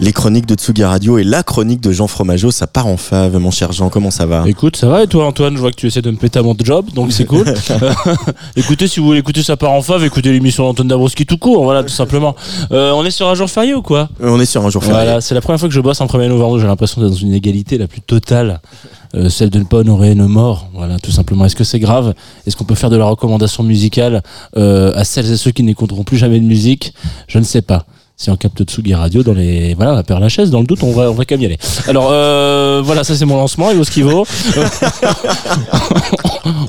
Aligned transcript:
Les 0.00 0.12
chroniques 0.12 0.46
de 0.46 0.54
Tsugi 0.56 0.82
Radio 0.82 1.18
et 1.18 1.24
la 1.24 1.42
chronique 1.44 1.80
de 1.80 1.92
Jean 1.92 2.08
Fromageau, 2.08 2.50
ça 2.50 2.66
part 2.66 2.88
en 2.88 2.96
fave. 2.96 3.38
Mon 3.38 3.52
cher 3.52 3.70
Jean, 3.72 3.90
comment 3.90 4.10
ça 4.10 4.26
va? 4.26 4.42
Écoute, 4.46 4.76
ça 4.76 4.88
va 4.88 5.04
et 5.04 5.06
toi 5.06 5.26
Antoine? 5.26 5.54
Je 5.54 5.60
vois 5.60 5.70
que 5.70 5.76
tu 5.76 5.86
essaies 5.86 6.02
de 6.02 6.10
me 6.10 6.16
péter 6.16 6.40
à 6.40 6.42
mon 6.42 6.56
job, 6.58 6.86
donc 6.94 7.12
c'est 7.12 7.24
cool. 7.24 7.44
écoutez, 8.56 8.88
si 8.88 8.98
vous 8.98 9.06
voulez 9.06 9.20
écouter 9.20 9.42
ça 9.44 9.56
part 9.56 9.70
en 9.70 9.82
fave, 9.82 10.04
écoutez 10.04 10.32
l'émission 10.32 10.64
d'Antoine 10.64 10.88
Dabrowski 10.88 11.26
tout 11.26 11.38
court, 11.38 11.62
voilà, 11.62 11.82
tout 11.84 11.90
simplement. 11.90 12.34
Euh, 12.72 12.90
on 12.92 13.04
est 13.04 13.12
sur 13.12 13.28
un 13.28 13.34
jour 13.34 13.48
férié 13.48 13.72
ou 13.74 13.82
quoi? 13.82 14.08
Euh, 14.20 14.28
On 14.28 14.40
est 14.40 14.46
sur 14.46 14.64
un 14.66 14.70
jour 14.70 14.82
férié. 14.82 15.04
Voilà, 15.04 15.20
c'est 15.20 15.34
la 15.34 15.40
première 15.40 15.60
fois 15.60 15.68
que 15.68 15.74
je 15.74 15.80
bosse 15.80 16.00
en 16.00 16.06
1er 16.06 16.28
novembre, 16.28 16.58
j'ai 16.58 16.66
l'impression 16.66 17.00
d'être 17.00 17.10
dans 17.10 17.16
une 17.16 17.32
égalité 17.32 17.78
la 17.78 17.86
plus 17.86 18.00
totale. 18.00 18.60
euh, 19.14 19.28
celle 19.28 19.50
de 19.50 19.60
ne 19.60 19.64
pas 19.64 19.78
honorer 19.78 20.10
une 20.10 20.26
mort, 20.26 20.68
voilà, 20.74 20.98
tout 20.98 21.12
simplement. 21.12 21.44
Est-ce 21.44 21.56
que 21.56 21.64
c'est 21.64 21.78
grave? 21.78 22.14
Est-ce 22.46 22.56
qu'on 22.56 22.64
peut 22.64 22.74
faire 22.74 22.90
de 22.90 22.96
la 22.96 23.04
recommandation 23.04 23.62
musicale 23.62 24.22
euh, 24.56 24.92
à 24.96 25.04
celles 25.04 25.30
et 25.30 25.36
ceux 25.36 25.52
qui 25.52 25.62
n'écouteront 25.62 26.02
plus 26.02 26.16
jamais 26.16 26.40
de 26.40 26.44
musique? 26.44 26.92
Je 27.28 27.38
ne 27.38 27.44
sais 27.44 27.62
pas. 27.62 27.86
Si 28.16 28.30
on 28.30 28.36
capte 28.36 28.62
Tsugi 28.62 28.94
Radio 28.94 29.24
dans 29.24 29.32
les 29.32 29.74
voilà 29.74 29.94
va 29.94 30.04
perdre 30.04 30.22
la 30.22 30.28
chaise 30.28 30.48
dans 30.48 30.60
le 30.60 30.66
doute 30.66 30.84
on 30.84 30.92
va 30.92 31.10
on 31.10 31.14
va 31.14 31.24
quand 31.24 31.34
même 31.34 31.42
y 31.42 31.46
aller. 31.46 31.58
Alors 31.88 32.10
euh, 32.12 32.80
voilà 32.84 33.02
ça 33.02 33.16
c'est 33.16 33.24
mon 33.24 33.36
lancement. 33.36 33.72
Il 33.72 33.76
vaut 33.76 33.82
ce 33.82 33.90
qu'il 33.90 34.04
vaut 34.04 34.24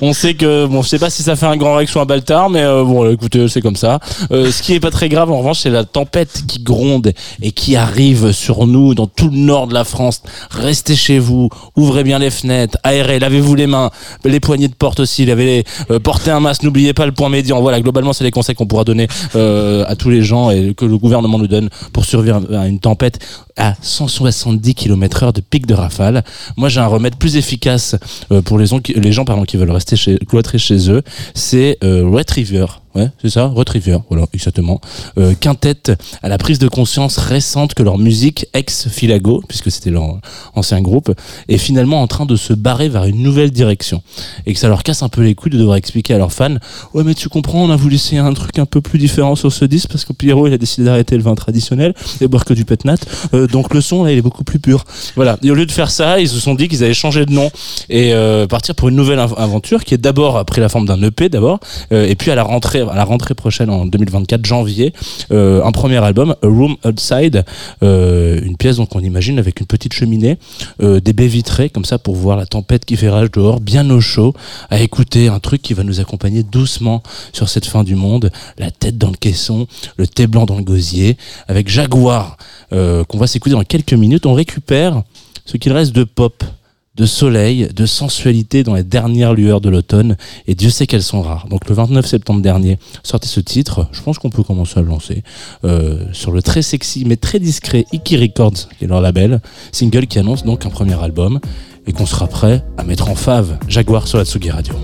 on 0.00 0.14
sait 0.14 0.34
que 0.34 0.64
bon 0.64 0.80
je 0.80 0.88
sais 0.88 0.98
pas 0.98 1.10
si 1.10 1.22
ça 1.22 1.36
fait 1.36 1.44
un 1.44 1.58
grand 1.58 1.74
Rex 1.74 1.94
ou 1.94 2.00
un 2.00 2.06
Baltard 2.06 2.48
mais 2.48 2.62
euh, 2.62 2.82
bon 2.82 3.10
écoutez 3.10 3.46
c'est 3.48 3.60
comme 3.60 3.76
ça. 3.76 4.00
Euh, 4.32 4.50
ce 4.50 4.62
qui 4.62 4.72
est 4.72 4.80
pas 4.80 4.90
très 4.90 5.10
grave 5.10 5.30
en 5.30 5.38
revanche 5.38 5.60
c'est 5.60 5.70
la 5.70 5.84
tempête 5.84 6.44
qui 6.48 6.62
gronde 6.62 7.12
et 7.42 7.52
qui 7.52 7.76
arrive 7.76 8.32
sur 8.32 8.66
nous 8.66 8.94
dans 8.94 9.06
tout 9.06 9.28
le 9.28 9.36
nord 9.36 9.66
de 9.66 9.74
la 9.74 9.84
France. 9.84 10.22
Restez 10.50 10.96
chez 10.96 11.18
vous 11.18 11.50
ouvrez 11.76 12.04
bien 12.04 12.18
les 12.20 12.30
fenêtres 12.30 12.78
aérez 12.84 13.18
lavez-vous 13.18 13.54
les 13.54 13.66
mains 13.66 13.90
les 14.24 14.40
poignées 14.40 14.68
de 14.68 14.74
porte 14.74 15.00
aussi 15.00 15.26
lavez 15.26 15.44
les 15.44 15.64
euh, 15.90 16.00
portez 16.00 16.30
un 16.30 16.40
masque 16.40 16.62
n'oubliez 16.62 16.94
pas 16.94 17.04
le 17.04 17.12
point 17.12 17.28
médian. 17.28 17.60
Voilà 17.60 17.82
globalement 17.82 18.14
c'est 18.14 18.24
les 18.24 18.30
conseils 18.30 18.54
qu'on 18.54 18.66
pourra 18.66 18.84
donner 18.84 19.08
à 19.34 19.94
tous 19.96 20.08
les 20.08 20.22
gens 20.22 20.48
et 20.50 20.72
que 20.74 20.86
le 20.86 20.96
gouvernement 20.96 21.33
nous 21.38 21.46
donne 21.46 21.68
pour 21.92 22.04
survivre 22.04 22.42
à 22.54 22.66
une 22.66 22.80
tempête 22.80 23.18
à 23.56 23.74
170 23.80 24.74
km 24.74 25.22
heure 25.22 25.32
de 25.32 25.40
pic 25.40 25.66
de 25.66 25.74
rafale. 25.74 26.24
Moi, 26.56 26.68
j'ai 26.68 26.80
un 26.80 26.86
remède 26.86 27.16
plus 27.16 27.36
efficace 27.36 27.96
euh, 28.32 28.42
pour 28.42 28.58
les 28.58 28.66
les 28.96 29.12
gens 29.12 29.24
qui 29.44 29.56
veulent 29.56 29.70
rester 29.70 29.96
chez, 29.96 30.18
cloîtrés 30.18 30.58
chez 30.58 30.90
eux. 30.90 31.02
C'est 31.34 31.78
euh, 31.84 32.08
Retriever. 32.08 32.66
Ouais, 32.94 33.08
c'est 33.20 33.30
ça, 33.30 33.46
Retriever. 33.46 33.98
Voilà, 34.08 34.26
exactement. 34.32 34.80
Euh, 35.18 35.34
quintette 35.38 35.92
à 36.22 36.28
la 36.28 36.38
prise 36.38 36.60
de 36.60 36.68
conscience 36.68 37.16
récente 37.18 37.74
que 37.74 37.82
leur 37.82 37.98
musique 37.98 38.46
ex-Filago, 38.54 39.42
puisque 39.48 39.70
c'était 39.72 39.90
leur 39.90 40.18
ancien 40.54 40.80
groupe, 40.80 41.12
est 41.48 41.58
finalement 41.58 42.02
en 42.02 42.06
train 42.06 42.24
de 42.24 42.36
se 42.36 42.52
barrer 42.52 42.88
vers 42.88 43.04
une 43.04 43.22
nouvelle 43.22 43.50
direction. 43.50 44.02
Et 44.46 44.54
que 44.54 44.60
ça 44.60 44.68
leur 44.68 44.82
casse 44.84 45.02
un 45.02 45.08
peu 45.08 45.22
les 45.22 45.34
couilles 45.34 45.50
de 45.52 45.58
devoir 45.58 45.76
expliquer 45.76 46.14
à 46.14 46.18
leurs 46.18 46.32
fans 46.32 46.56
Ouais, 46.92 47.02
mais 47.04 47.14
tu 47.14 47.28
comprends, 47.28 47.64
on 47.64 47.70
a 47.70 47.76
voulu 47.76 47.96
essayer 47.96 48.18
un 48.18 48.32
truc 48.32 48.58
un 48.60 48.66
peu 48.66 48.80
plus 48.80 48.98
différent 48.98 49.34
sur 49.34 49.52
ce 49.52 49.64
disque 49.64 49.88
parce 49.90 50.04
que 50.04 50.12
Pierrot, 50.12 50.46
il 50.46 50.52
a 50.52 50.58
décidé 50.58 50.84
d'arrêter 50.84 51.16
le 51.16 51.22
vin 51.24 51.34
traditionnel 51.34 51.94
et 52.20 52.28
boire 52.28 52.44
que 52.44 52.54
du 52.54 52.64
pet 52.64 52.84
nat. 52.84 52.96
Euh, 53.34 53.46
donc 53.48 53.74
le 53.74 53.80
son, 53.80 54.04
là, 54.04 54.12
il 54.12 54.18
est 54.18 54.22
beaucoup 54.22 54.44
plus 54.44 54.60
pur. 54.60 54.84
Voilà. 55.16 55.36
Et 55.42 55.50
au 55.50 55.54
lieu 55.54 55.66
de 55.66 55.72
faire 55.72 55.90
ça, 55.90 56.20
ils 56.20 56.28
se 56.28 56.38
sont 56.38 56.54
dit 56.54 56.68
qu'ils 56.68 56.84
allaient 56.84 56.94
changer 56.94 57.26
de 57.26 57.32
nom 57.32 57.50
et 57.88 58.14
euh, 58.14 58.46
partir 58.46 58.74
pour 58.76 58.88
une 58.88 58.96
nouvelle 58.96 59.18
av- 59.18 59.34
aventure 59.36 59.84
qui 59.84 59.94
est 59.94 59.98
d'abord 59.98 60.44
pris 60.44 60.60
la 60.60 60.68
forme 60.68 60.86
d'un 60.86 61.02
EP 61.02 61.28
d'abord, 61.28 61.58
euh, 61.92 62.06
et 62.06 62.14
puis 62.14 62.30
à 62.30 62.34
la 62.34 62.42
rentrée, 62.44 62.83
à 62.90 62.96
la 62.96 63.04
rentrée 63.04 63.34
prochaine 63.34 63.70
en 63.70 63.86
2024 63.86 64.44
janvier, 64.44 64.92
euh, 65.30 65.62
un 65.64 65.72
premier 65.72 65.96
album, 65.96 66.34
A 66.42 66.46
Room 66.46 66.76
Outside, 66.84 67.44
euh, 67.82 68.40
une 68.42 68.56
pièce 68.56 68.76
donc 68.76 68.94
on 68.94 69.00
imagine 69.00 69.38
avec 69.38 69.60
une 69.60 69.66
petite 69.66 69.92
cheminée, 69.92 70.38
euh, 70.82 71.00
des 71.00 71.12
baies 71.12 71.26
vitrées 71.26 71.70
comme 71.70 71.84
ça 71.84 71.98
pour 71.98 72.14
voir 72.14 72.36
la 72.36 72.46
tempête 72.46 72.84
qui 72.84 72.96
fait 72.96 73.08
rage 73.08 73.30
dehors, 73.30 73.60
bien 73.60 73.88
au 73.90 74.00
chaud, 74.00 74.34
à 74.70 74.80
écouter 74.80 75.28
un 75.28 75.40
truc 75.40 75.62
qui 75.62 75.74
va 75.74 75.82
nous 75.82 76.00
accompagner 76.00 76.42
doucement 76.42 77.02
sur 77.32 77.48
cette 77.48 77.66
fin 77.66 77.84
du 77.84 77.94
monde, 77.94 78.30
la 78.58 78.70
tête 78.70 78.98
dans 78.98 79.10
le 79.10 79.16
caisson, 79.16 79.66
le 79.96 80.06
thé 80.06 80.26
blanc 80.26 80.46
dans 80.46 80.56
le 80.56 80.64
gosier, 80.64 81.16
avec 81.48 81.68
Jaguar 81.68 82.36
qu'on 82.70 83.18
va 83.18 83.28
s'écouter 83.28 83.54
dans 83.54 83.62
quelques 83.62 83.92
minutes. 83.92 84.26
On 84.26 84.34
récupère 84.34 85.04
ce 85.44 85.56
qu'il 85.56 85.72
reste 85.72 85.92
de 85.92 86.02
pop, 86.02 86.42
de 86.96 87.06
soleil, 87.06 87.68
de 87.74 87.86
sensualité 87.86 88.62
dans 88.62 88.74
les 88.74 88.84
dernières 88.84 89.34
lueurs 89.34 89.60
de 89.60 89.68
l'automne, 89.68 90.16
et 90.46 90.54
Dieu 90.54 90.70
sait 90.70 90.86
qu'elles 90.86 91.02
sont 91.02 91.22
rares. 91.22 91.48
Donc 91.48 91.68
le 91.68 91.74
29 91.74 92.06
septembre 92.06 92.40
dernier, 92.40 92.78
sortait 93.02 93.26
ce 93.26 93.40
titre, 93.40 93.88
je 93.92 94.00
pense 94.00 94.18
qu'on 94.18 94.30
peut 94.30 94.42
commencer 94.42 94.78
à 94.78 94.82
le 94.82 94.88
lancer, 94.88 95.22
euh, 95.64 96.04
sur 96.12 96.30
le 96.30 96.42
très 96.42 96.62
sexy 96.62 97.04
mais 97.06 97.16
très 97.16 97.40
discret 97.40 97.84
Iki 97.92 98.16
Records, 98.16 98.68
qui 98.78 98.84
est 98.84 98.88
leur 98.88 99.00
label, 99.00 99.40
single 99.72 100.06
qui 100.06 100.18
annonce 100.18 100.44
donc 100.44 100.66
un 100.66 100.70
premier 100.70 101.00
album, 101.02 101.40
et 101.86 101.92
qu'on 101.92 102.06
sera 102.06 102.26
prêt 102.26 102.64
à 102.78 102.84
mettre 102.84 103.10
en 103.10 103.14
fave 103.14 103.58
Jaguar 103.68 104.06
sur 104.06 104.18
la 104.18 104.24
Radio. 104.54 104.74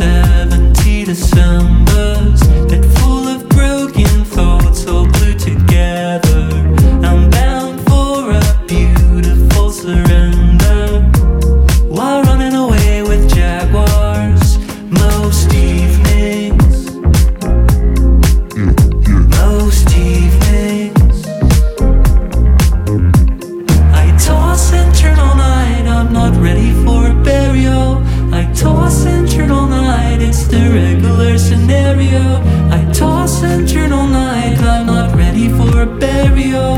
70 0.00 1.04
Decembers 1.04 2.40
full 3.00 3.28
of 3.28 3.46
broken 3.50 4.24
thoughts 4.24 4.86
all 4.86 5.04
glued 5.04 5.38
together. 5.38 6.48
I'm 7.04 7.28
bound 7.28 7.86
for 7.86 8.30
a 8.30 8.64
beautiful 8.66 9.70
surrender. 9.70 11.02
While 11.86 12.22
running 12.22 12.54
away 12.54 13.02
with 13.02 13.28
jaguars 13.28 14.56
Most 14.88 15.52
evenings. 15.52 16.76
Most 19.36 19.88
evenings. 19.94 21.26
I 24.02 24.16
toss 24.18 24.72
and 24.72 24.94
turn 24.94 25.18
all 25.18 25.36
night, 25.36 25.84
I'm 25.86 26.10
not 26.10 26.34
ready 26.40 26.72
for 26.84 26.99
scenario. 31.50 32.22
I 32.70 32.80
toss 32.92 33.42
and 33.42 33.68
turn 33.68 33.92
all 33.92 34.06
night, 34.06 34.56
I'm 34.60 34.86
not 34.86 35.16
ready 35.16 35.48
for 35.48 35.82
a 35.82 35.86
burial. 35.86 36.76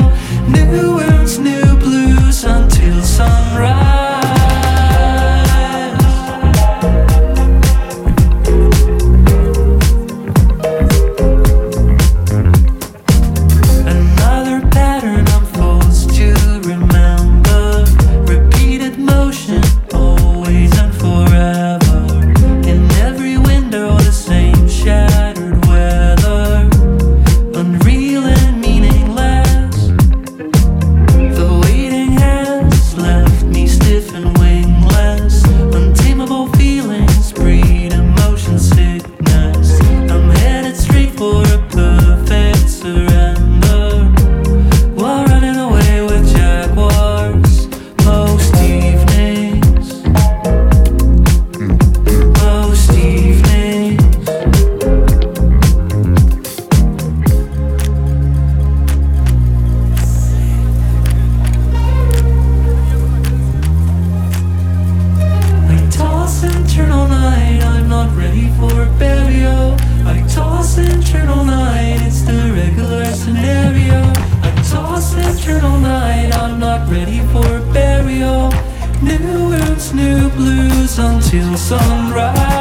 New 79.03 79.49
wounds, 79.49 79.93
new 79.93 80.31
blues 80.31 80.99
until 80.99 81.57
sunrise. 81.57 82.52